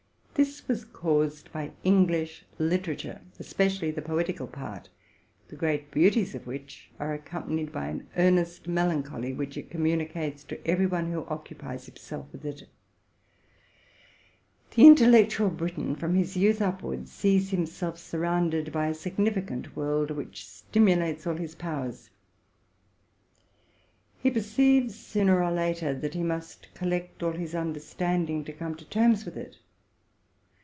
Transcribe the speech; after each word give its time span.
This 0.33 0.67
was 0.67 0.85
caused 0.85 1.51
by 1.51 1.69
English 1.83 2.45
literature, 2.57 3.21
especially 3.39 3.91
the 3.91 4.01
poetical 4.01 4.47
part, 4.47 4.89
the 5.49 5.55
great 5.55 5.91
beauties 5.91 6.33
of 6.33 6.47
which 6.47 6.89
are 6.99 7.13
accompanied 7.13 7.71
by 7.71 7.89
an 7.89 8.07
earnest 8.17 8.67
melancholy, 8.67 9.33
RELATING 9.33 9.67
TO 9.69 9.77
MY 9.77 9.83
LIFE. 9.89 9.97
161 9.97 9.97
which 9.97 10.17
it 10.17 10.41
communicates 10.41 10.43
to 10.45 10.67
every 10.67 10.87
one 10.87 11.11
who 11.11 11.25
occupies 11.31 11.85
himself 11.85 12.25
with 12.31 12.45
it. 12.45 12.67
The 14.73 14.87
intellectual 14.87 15.49
Briton, 15.51 15.95
from 15.95 16.15
his 16.15 16.35
youth 16.35 16.61
upwards, 16.61 17.11
sees 17.11 17.51
himself 17.51 17.99
surrounded 17.99 18.71
by 18.71 18.87
a 18.87 18.95
significant 18.95 19.75
world, 19.75 20.09
which 20.09 20.47
stim 20.47 20.87
ulates 20.87 21.27
all 21.27 21.35
his 21.37 21.53
powers: 21.53 22.09
he 24.23 24.31
perceives, 24.31 24.95
sooner 24.95 25.43
or 25.43 25.51
later, 25.51 25.93
that 25.93 26.15
he 26.15 26.23
must 26.23 26.73
collect 26.73 27.21
all 27.21 27.33
his 27.33 27.53
understanding 27.53 28.43
to 28.45 28.53
come 28.53 28.73
to 28.73 28.85
terms 28.85 29.23
with 29.23 29.37
it. 29.37 29.59